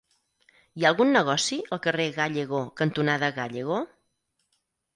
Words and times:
Hi 0.79 0.85
ha 0.85 0.89
algun 0.89 1.11
negoci 1.15 1.59
al 1.77 1.81
carrer 1.85 2.09
Gállego 2.17 2.63
cantonada 2.81 3.33
Gállego? 3.39 3.81